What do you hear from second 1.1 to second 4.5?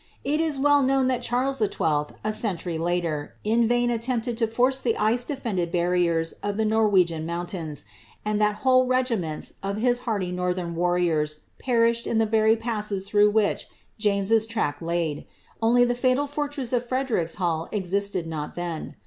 Charles XII., a century later, in vain attempted to